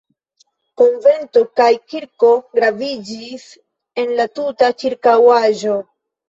Konvento 0.81 1.43
kaj 1.59 1.67
kirko 1.93 2.29
graviĝis 2.61 3.45
en 4.05 4.11
la 4.21 4.27
tuta 4.41 4.73
ĉirkaŭaĵo. 4.81 5.79